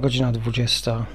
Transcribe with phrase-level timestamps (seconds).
[0.00, 1.06] godzina 20.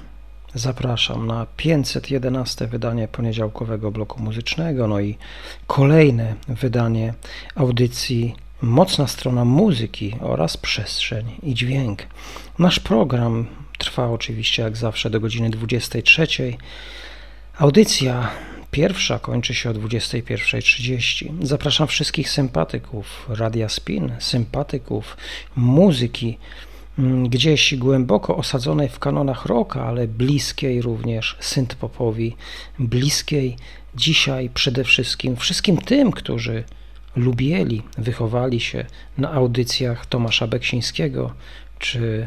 [0.54, 5.18] Zapraszam na 511 wydanie poniedziałkowego bloku muzycznego, no i
[5.66, 7.14] kolejne wydanie
[7.54, 12.02] audycji Mocna strona muzyki oraz przestrzeń i dźwięk.
[12.58, 13.46] Nasz program
[13.78, 16.26] trwa oczywiście jak zawsze do godziny 23.
[17.58, 18.30] Audycja
[18.70, 21.32] pierwsza kończy się o 21.30.
[21.42, 25.16] Zapraszam wszystkich sympatyków Radia Spin, sympatyków
[25.56, 26.38] muzyki
[27.28, 32.32] gdzieś głęboko osadzonej w kanonach rocka, ale bliskiej również synth-popowi,
[32.78, 33.56] bliskiej
[33.94, 36.64] dzisiaj przede wszystkim wszystkim tym, którzy
[37.16, 38.84] lubieli, wychowali się
[39.18, 41.32] na audycjach Tomasza Beksińskiego
[41.78, 42.26] czy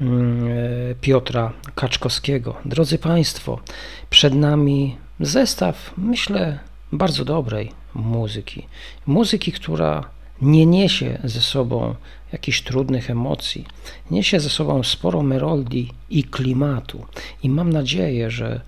[0.00, 2.56] mm, e, Piotra Kaczkowskiego.
[2.64, 3.60] Drodzy Państwo,
[4.10, 6.58] przed nami zestaw, myślę,
[6.92, 8.66] bardzo dobrej muzyki.
[9.06, 10.04] Muzyki, która
[10.40, 11.94] nie niesie ze sobą
[12.32, 13.66] jakichś trudnych emocji,
[14.10, 17.06] niesie ze sobą sporo melodii i klimatu.
[17.42, 18.60] I mam nadzieję, że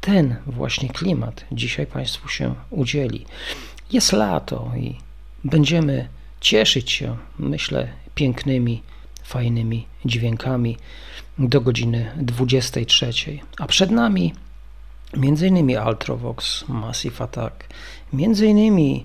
[0.00, 3.24] ten właśnie klimat dzisiaj Państwu się udzieli.
[3.92, 4.96] Jest lato i
[5.44, 6.08] będziemy
[6.40, 8.82] cieszyć się, myślę, pięknymi,
[9.22, 10.76] fajnymi dźwiękami
[11.38, 13.12] do godziny 23.
[13.58, 14.34] A przed nami
[15.14, 15.78] m.in.
[15.78, 17.64] Altrovox, Massive Attack,
[18.12, 19.04] m.in.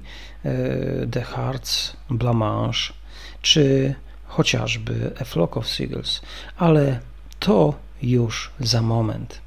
[1.11, 2.94] The Hearts, Blancmange,
[3.41, 3.95] czy
[4.27, 6.22] chociażby A Flock of Seagulls,
[6.58, 7.00] ale
[7.39, 9.41] to już za moment.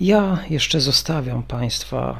[0.00, 2.18] Ja jeszcze zostawiam Państwa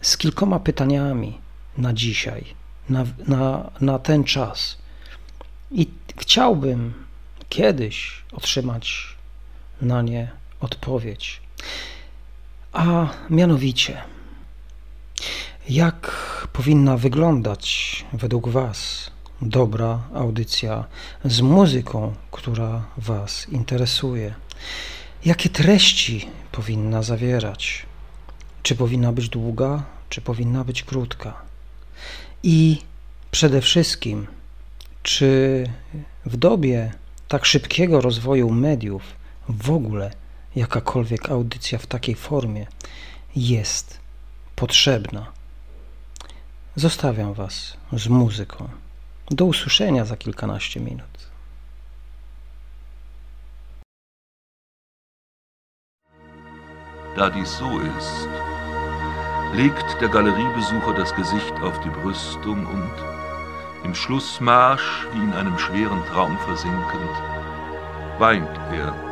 [0.00, 1.38] z kilkoma pytaniami
[1.78, 2.44] na dzisiaj,
[2.88, 4.78] na, na, na ten czas.
[5.70, 6.94] I chciałbym
[7.48, 9.16] kiedyś otrzymać
[9.80, 10.30] na nie
[10.60, 11.40] odpowiedź.
[12.72, 14.02] A mianowicie,
[15.68, 16.12] jak
[16.52, 19.10] powinna wyglądać według Was
[19.42, 20.84] dobra audycja
[21.24, 24.34] z muzyką, która Was interesuje?
[25.24, 27.86] Jakie treści powinna zawierać?
[28.62, 31.42] Czy powinna być długa, czy powinna być krótka?
[32.42, 32.82] I
[33.30, 34.26] przede wszystkim,
[35.02, 35.64] czy
[36.26, 36.92] w dobie
[37.28, 39.02] tak szybkiego rozwoju mediów
[39.48, 40.10] w ogóle
[40.56, 42.66] jakakolwiek audycja w takiej formie
[43.36, 43.98] jest
[44.56, 45.37] potrzebna?
[46.78, 48.68] Zostawiam Was z muzyką.
[49.30, 51.30] Do usłyszenia za kilkanaście minut.
[57.16, 58.28] Da dies so ist,
[59.54, 62.94] legt der Galeriebesucher das Gesicht auf die Brüstung und
[63.84, 67.14] im Schlussmarsch, wie in einem schweren Traum versinkend,
[68.18, 69.07] weint er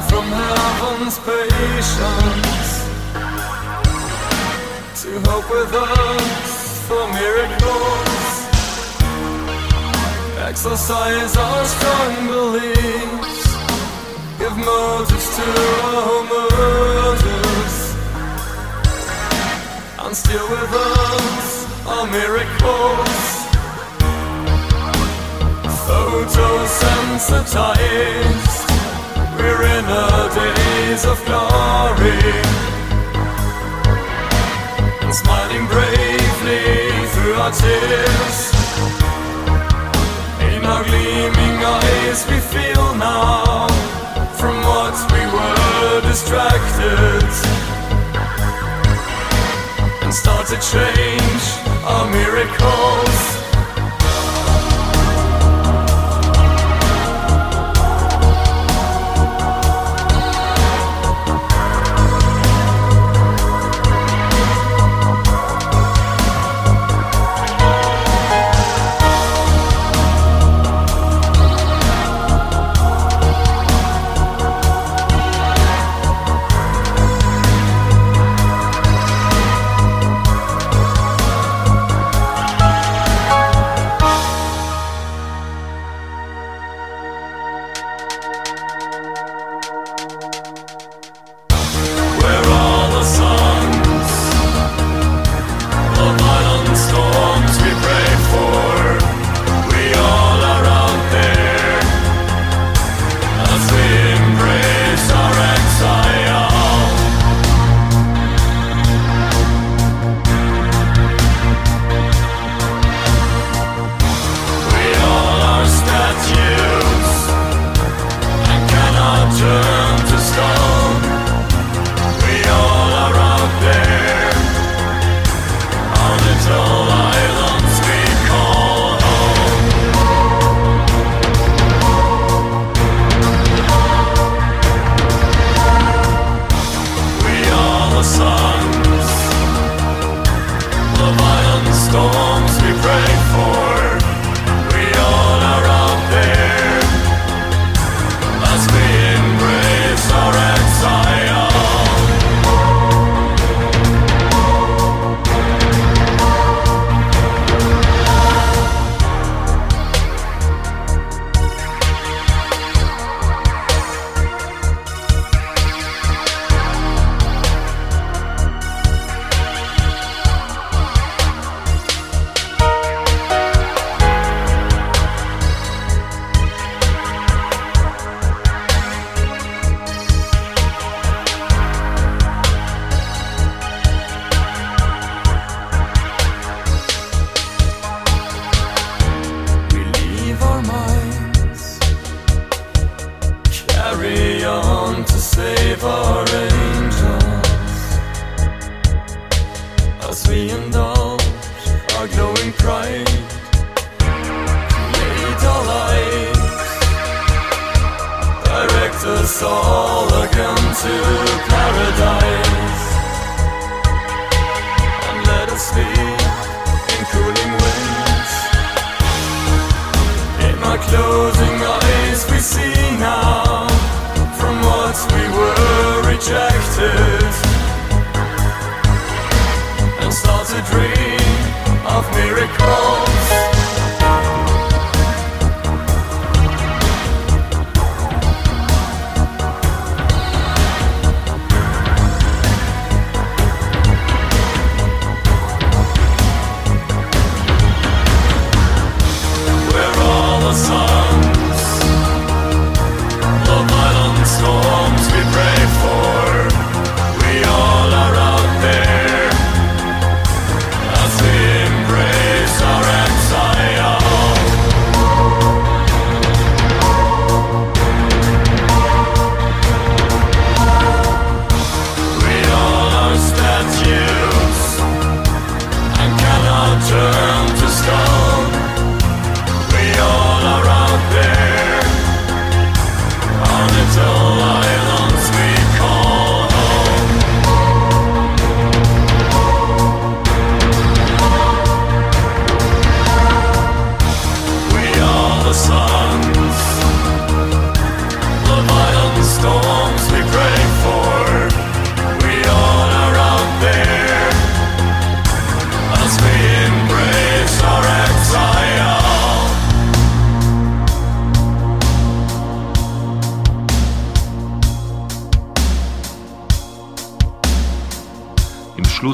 [0.00, 2.88] from heaven's patience
[5.02, 8.48] to hope with us for miracles.
[10.48, 13.46] Exercise our strong beliefs,
[14.38, 15.44] give motives to
[15.84, 17.94] our murders,
[20.00, 23.44] and still with us our miracles
[25.86, 28.63] photosensitized.
[29.38, 32.32] We're in a days of glory,
[35.02, 36.64] and smiling bravely
[37.12, 38.38] through our tears.
[40.40, 43.68] In our gleaming eyes, we feel now
[44.38, 47.30] from what we were distracted,
[50.02, 51.44] and start to change
[51.84, 53.43] our miracles.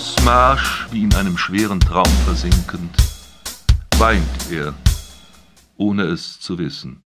[0.00, 2.90] Im Schlussmarsch, wie in einem schweren Traum versinkend,
[3.99, 4.73] weint er,
[5.76, 7.02] ohne es zu wissen.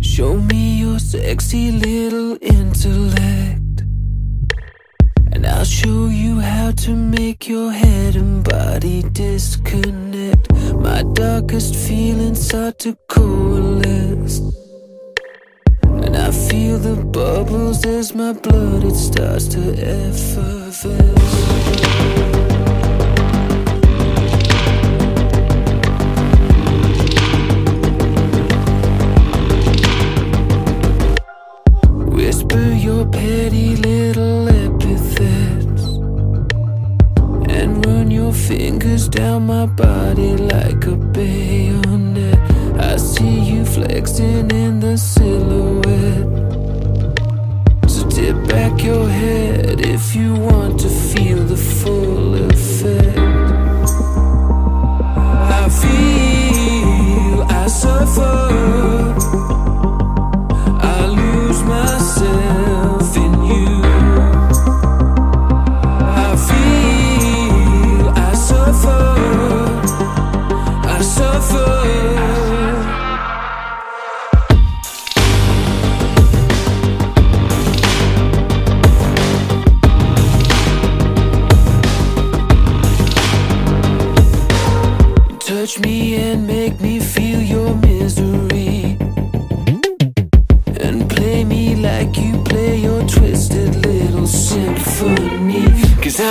[0.00, 3.63] Show me your sexy little intellect.
[5.64, 10.52] I'll show you how to make your head and body disconnect.
[10.74, 14.40] My darkest feelings start to coalesce.
[15.84, 20.84] And I feel the bubbles as my blood it starts to effervesce.
[38.56, 42.38] Fingers down my body like a bayonet.
[42.78, 46.26] I see you flexing in the silhouette.
[47.90, 52.03] So tip back your head if you want to feel the full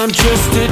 [0.04, 0.68] I'm just a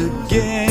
[0.00, 0.67] again.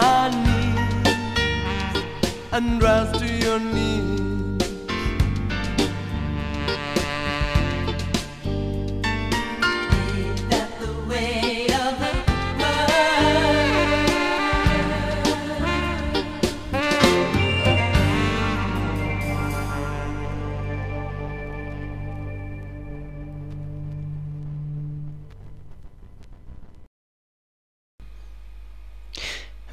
[0.00, 1.14] My knees
[2.52, 3.33] and rise to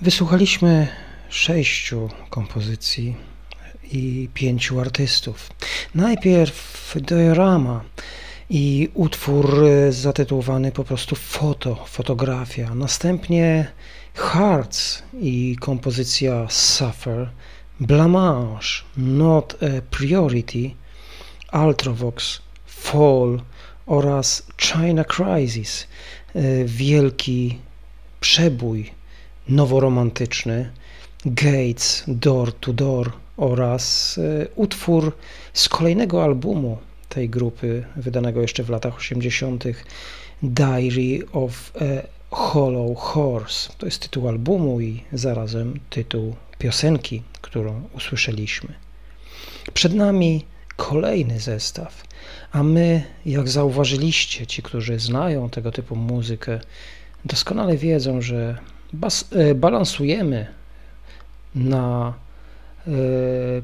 [0.01, 0.87] Wysłuchaliśmy
[1.29, 3.15] sześciu kompozycji
[3.91, 5.49] i pięciu artystów.
[5.95, 7.83] Najpierw diorama
[8.49, 12.75] i utwór zatytułowany po prostu Foto, fotografia.
[12.75, 13.71] Następnie
[14.13, 17.29] Hearts i kompozycja Suffer,
[17.79, 20.71] Blamage, Not a Priority,
[21.53, 23.41] Ultravox, Fall
[23.85, 25.87] oraz China Crisis,
[26.35, 27.57] e, wielki
[28.19, 29.00] przebój
[29.51, 30.71] noworomantyczny,
[31.25, 35.15] Gates Door to Door oraz e, utwór
[35.53, 36.77] z kolejnego albumu
[37.09, 39.63] tej grupy, wydanego jeszcze w latach 80.,
[40.43, 43.73] Diary of a Hollow Horse.
[43.77, 48.73] To jest tytuł albumu i zarazem tytuł piosenki, którą usłyszeliśmy.
[49.73, 52.03] Przed nami kolejny zestaw,
[52.51, 56.59] a my, jak zauważyliście, ci, którzy znają tego typu muzykę,
[57.25, 58.57] doskonale wiedzą, że
[58.93, 60.47] bas, e, balansujemy
[61.55, 62.13] na
[62.87, 62.91] e,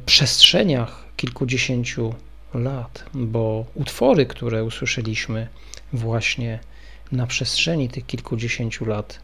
[0.05, 2.13] przestrzeniach kilkudziesięciu
[2.53, 5.47] lat, bo utwory, które usłyszeliśmy
[5.93, 6.59] właśnie
[7.11, 9.19] na przestrzeni tych kilkudziesięciu lat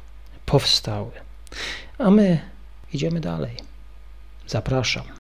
[0.46, 1.12] powstały.
[1.98, 2.40] A my
[2.94, 3.56] idziemy dalej.
[4.48, 5.23] Zapraszam.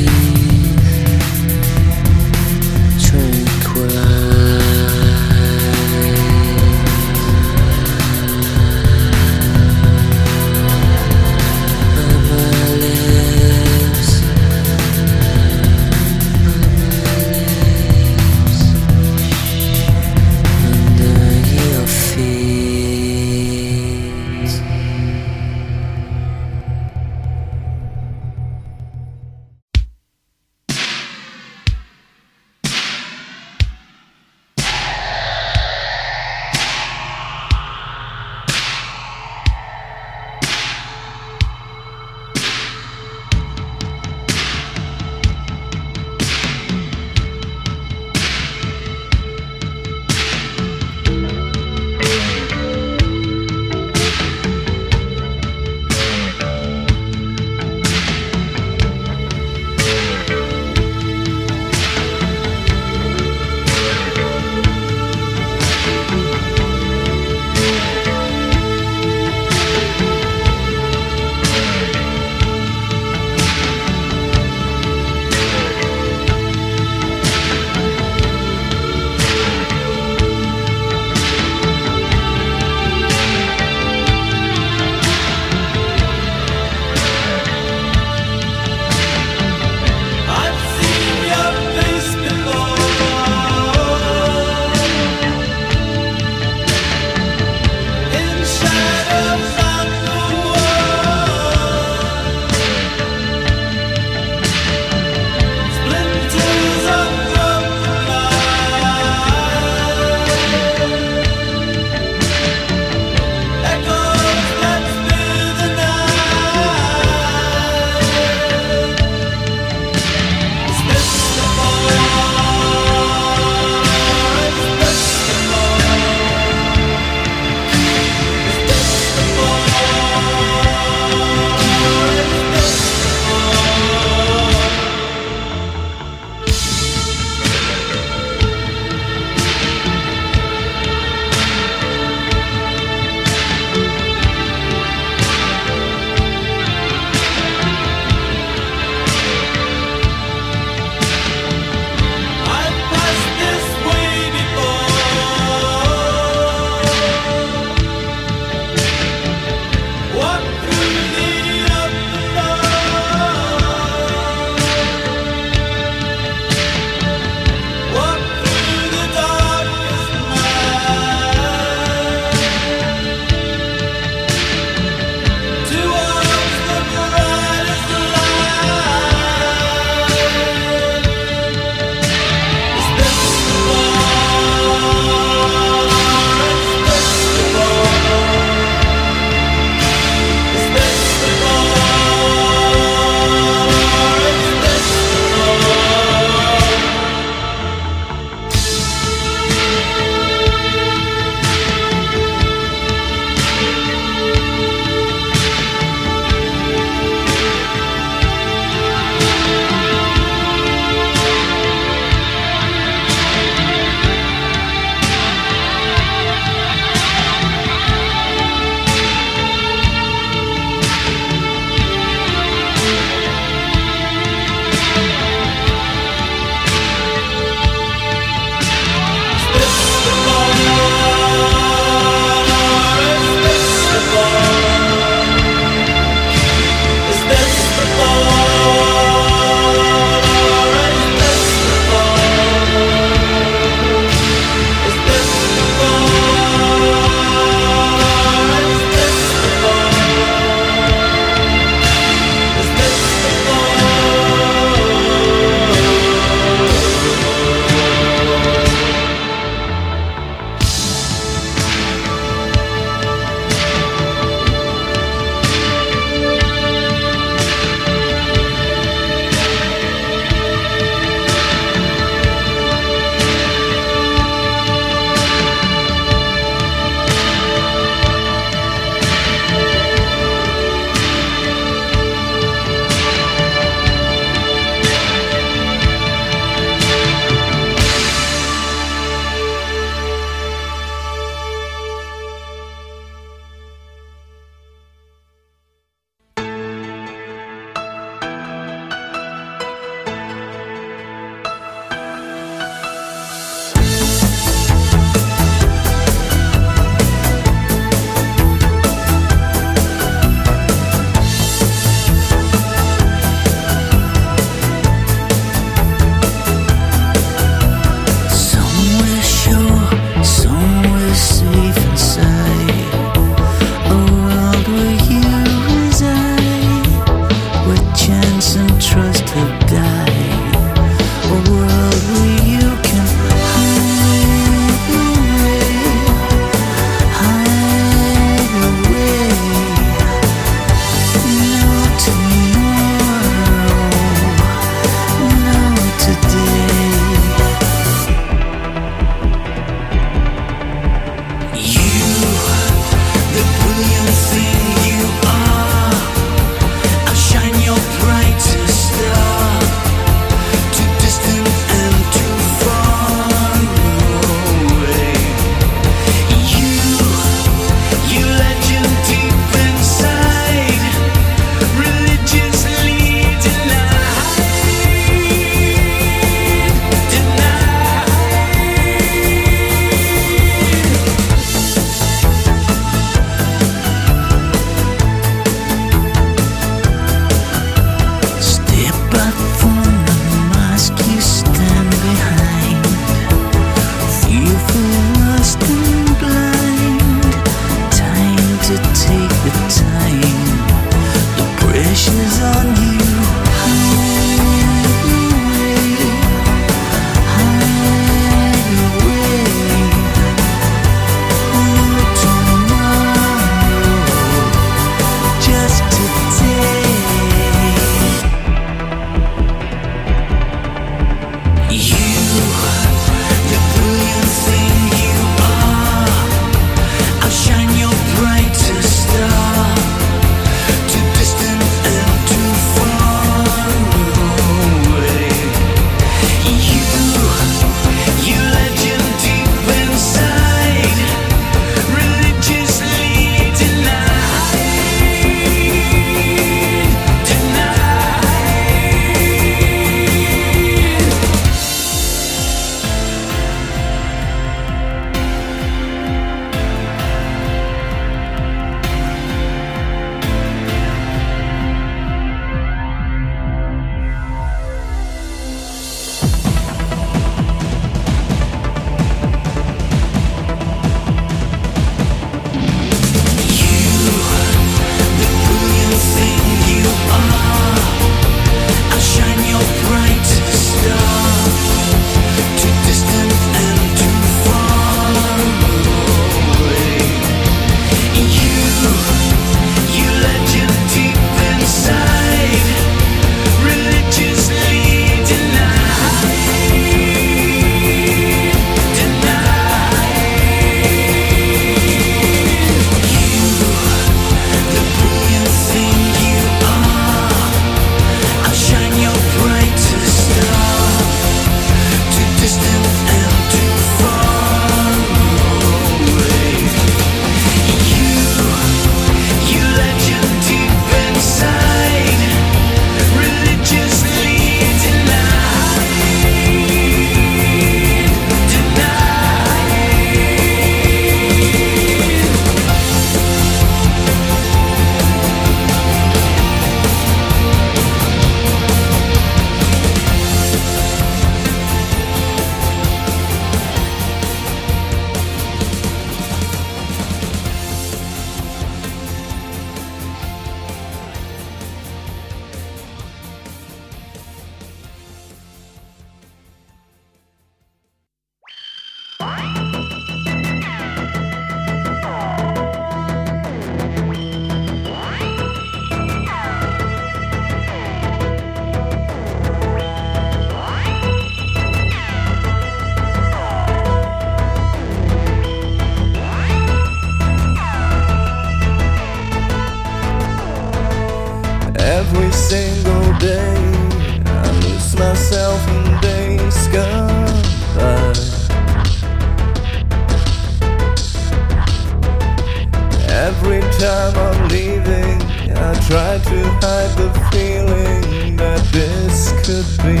[595.86, 600.00] Tried to hide the feeling that this could be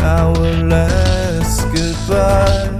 [0.00, 0.32] our
[0.62, 2.70] last goodbye.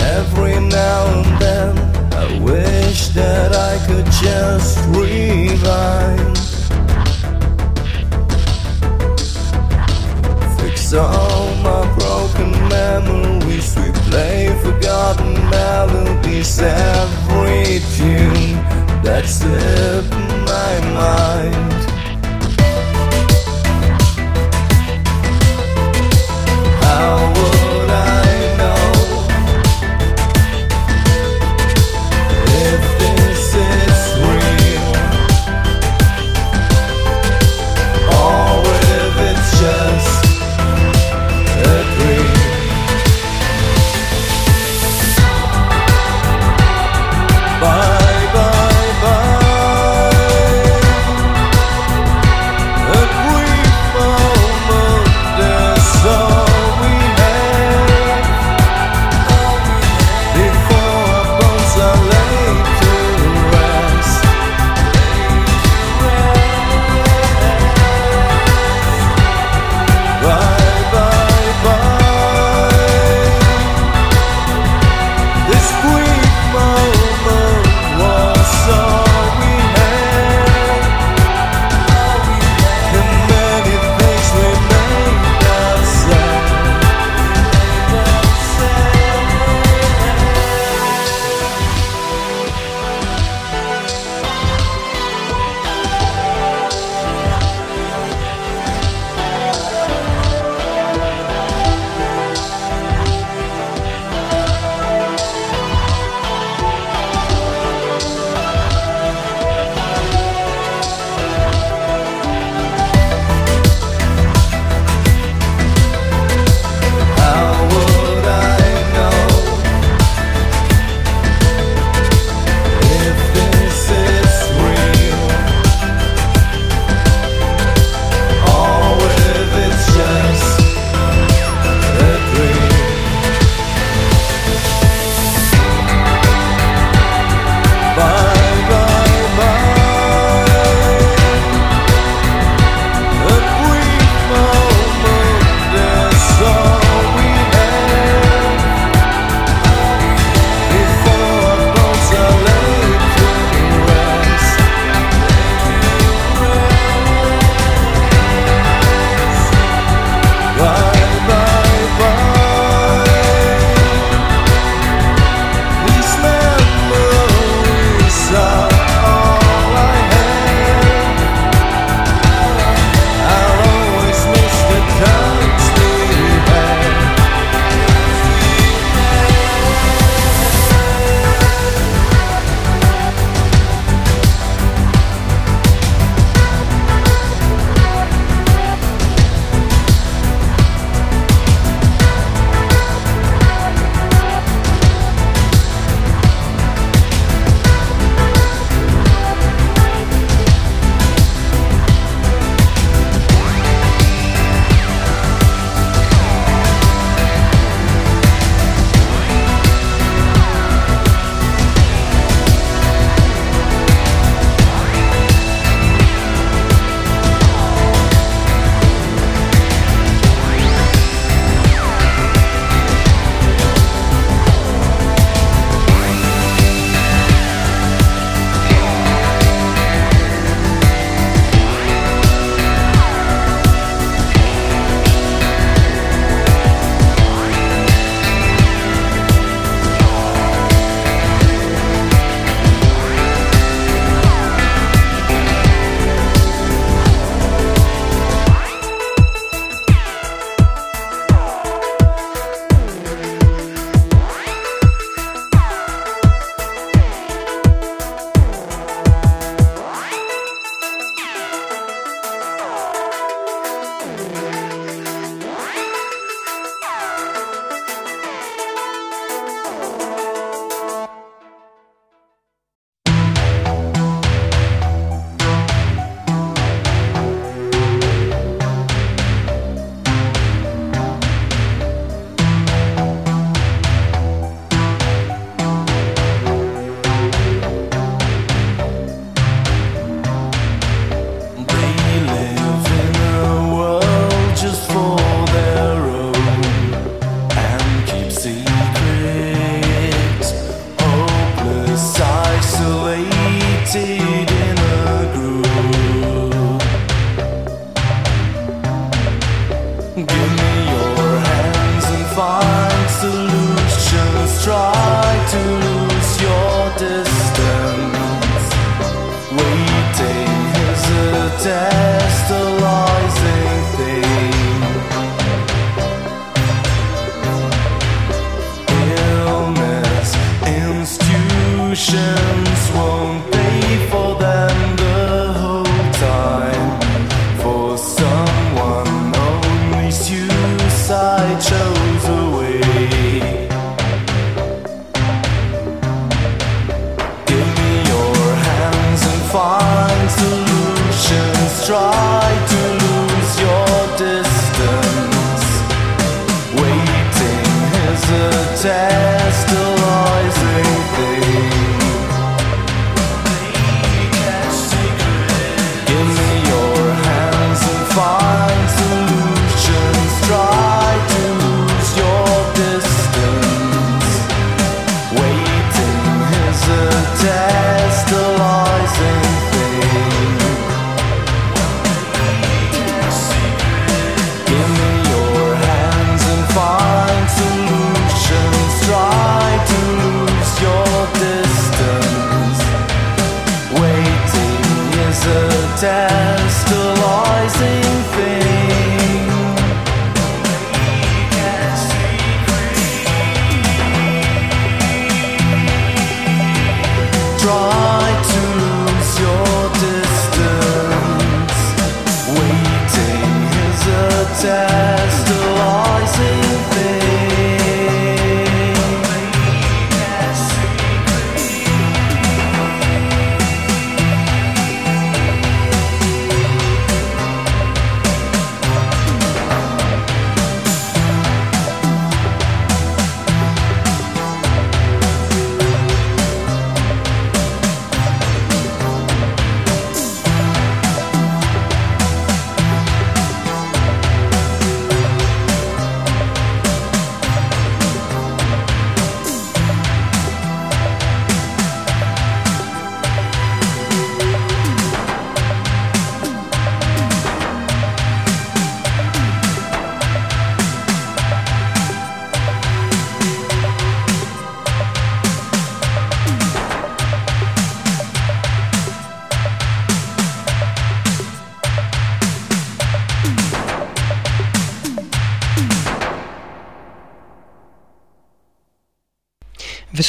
[0.00, 1.78] Every now and then,
[2.12, 6.36] I wish that I could just rewind.
[10.58, 18.56] Fix all my broken memories, replay forgotten melodies every tune.
[19.04, 21.85] that slipped my mind.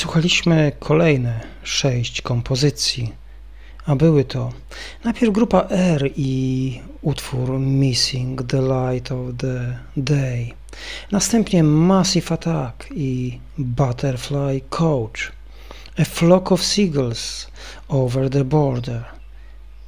[0.07, 3.13] Wysłuchaliśmy kolejne sześć kompozycji,
[3.85, 4.53] a były to
[5.03, 10.53] najpierw grupa R i utwór Missing the Light of the Day,
[11.11, 15.31] następnie Massive Attack i Butterfly Coach,
[15.99, 17.47] A Flock of Seagulls
[17.87, 19.05] Over the Border,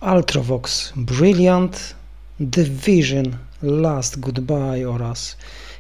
[0.02, 1.96] Ultravox Brilliant,
[2.40, 5.38] Division Last Goodbye oraz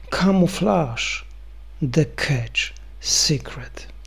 [0.09, 1.23] Camouflage
[1.91, 3.98] The Catch Secret.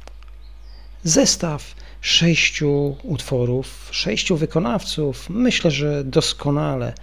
[1.05, 6.95] Zestaw sześciu utworów, sześciu wykonawców, myślę, że doskonale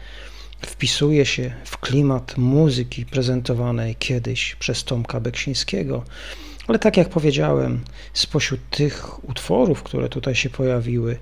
[0.61, 6.03] wpisuje się w klimat muzyki prezentowanej kiedyś przez Tomka Beksińskiego.
[6.67, 7.83] Ale tak jak powiedziałem,
[8.13, 11.17] spośród tych utworów, które tutaj się pojawiły,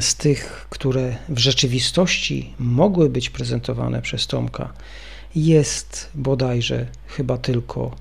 [0.00, 4.72] z tych, które w rzeczywistości mogły być prezentowane przez Tomka,
[5.34, 7.96] jest bodajże chyba tylko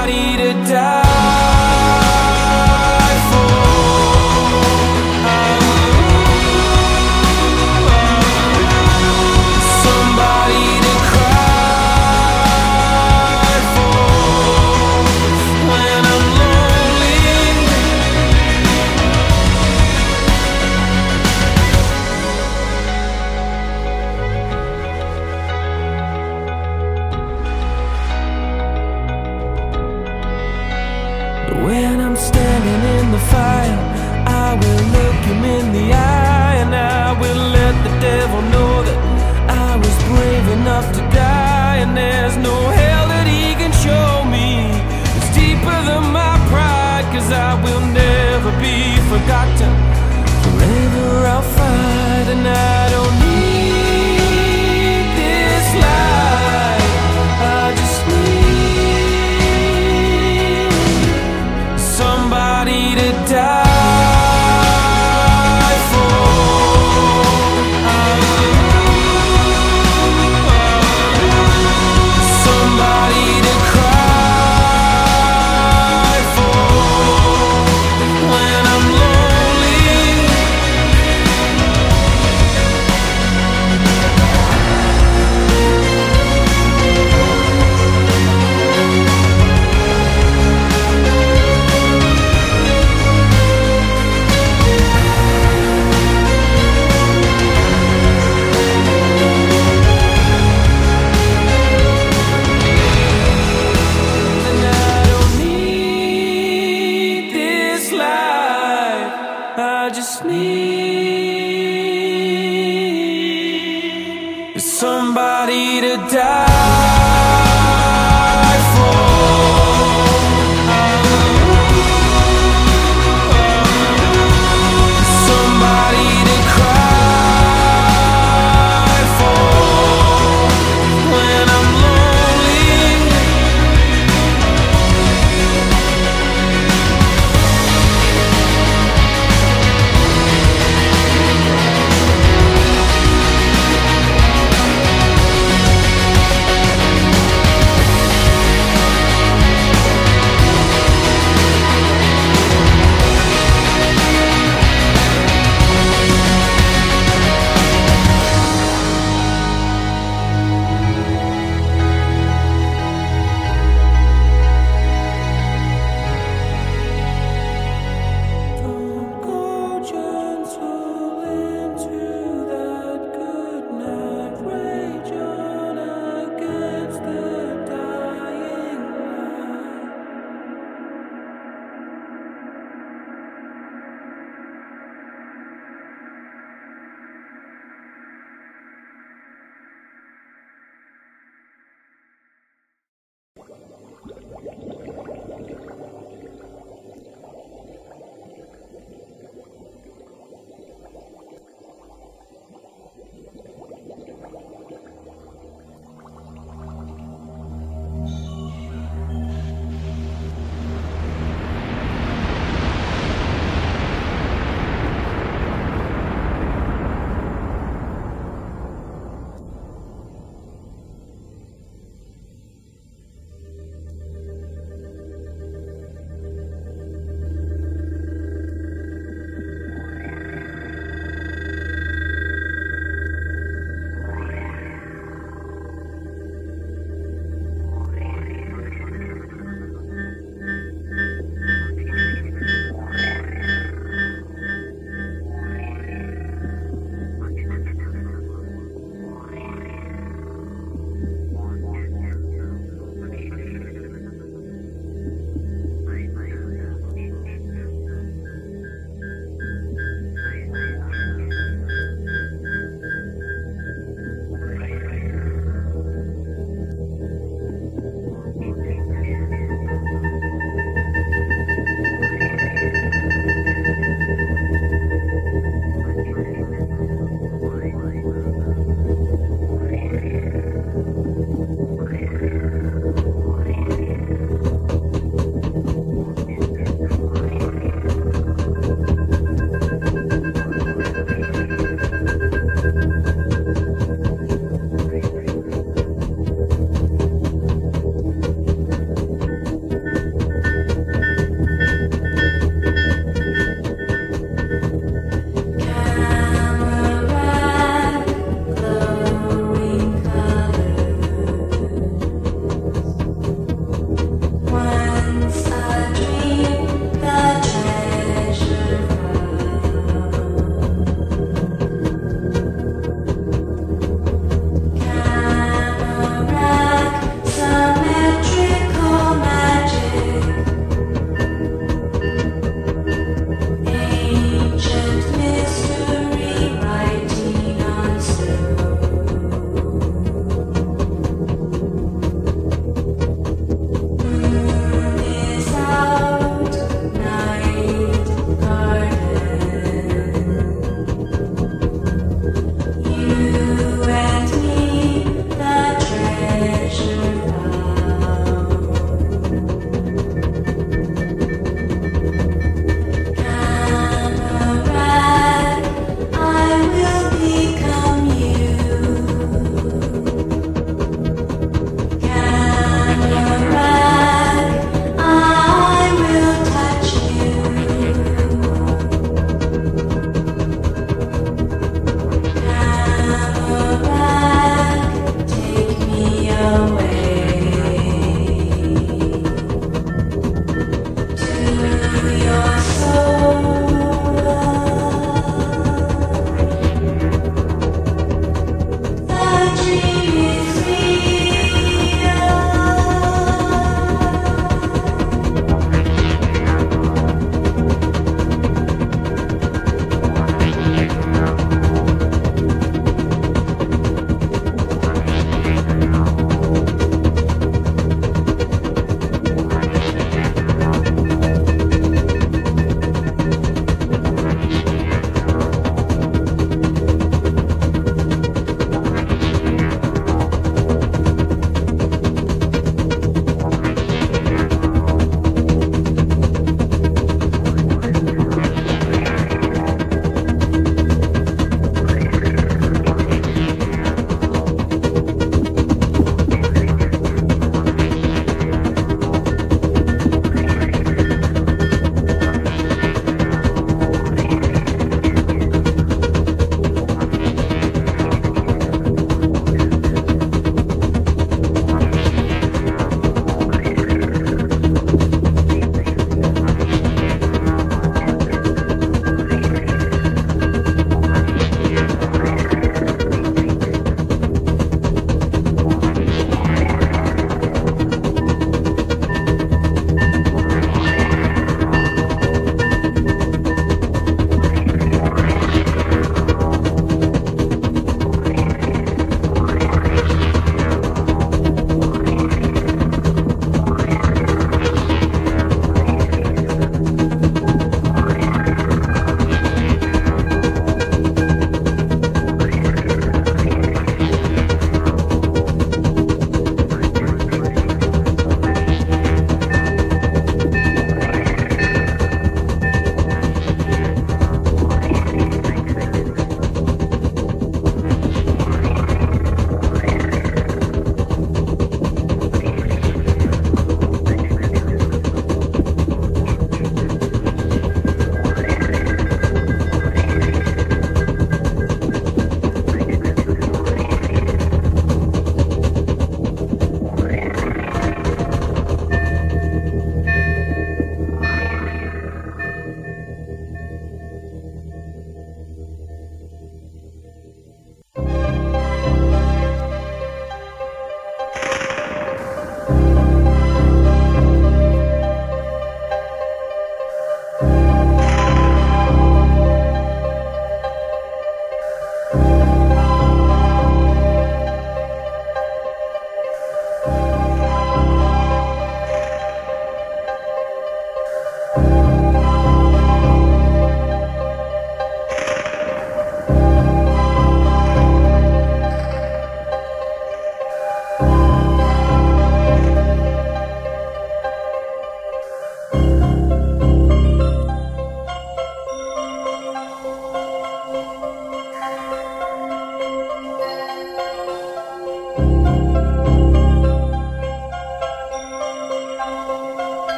[0.00, 1.09] Somebody to die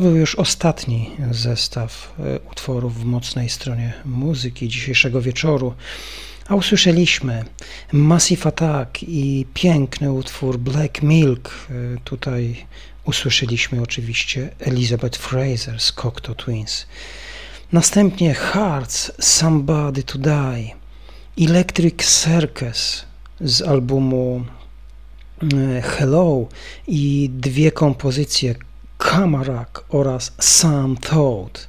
[0.00, 5.74] To był już ostatni zestaw e, utworów w mocnej stronie muzyki dzisiejszego wieczoru.
[6.48, 7.44] A usłyszeliśmy
[7.92, 11.50] Massive Attack i piękny utwór Black Milk.
[11.70, 11.74] E,
[12.04, 12.66] Tutaj
[13.04, 16.86] usłyszeliśmy oczywiście Elizabeth Fraser z Cocteau Twins.
[17.72, 20.74] Następnie Hearts Somebody to Die,
[21.48, 23.04] Electric Circus
[23.40, 24.44] z albumu
[25.42, 26.46] e, Hello
[26.86, 28.54] i dwie kompozycje
[29.00, 31.68] Kamarak oraz Some Thought.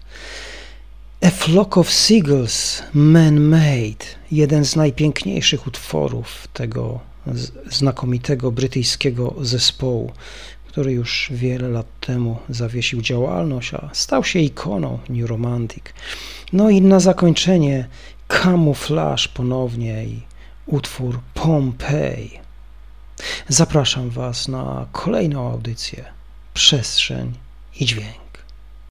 [1.21, 6.99] A Flock of Seagulls Man-Made, jeden z najpiękniejszych utworów tego
[7.69, 10.11] znakomitego brytyjskiego zespołu,
[10.67, 15.83] który już wiele lat temu zawiesił działalność, a stał się ikoną New Romantic.
[16.53, 17.87] No i na zakończenie
[18.27, 20.21] Camouflage ponownie i
[20.65, 22.39] utwór Pompeii.
[23.47, 26.20] Zapraszam Was na kolejną audycję
[26.53, 27.33] Przestrzeń
[27.79, 28.30] i Dźwięk.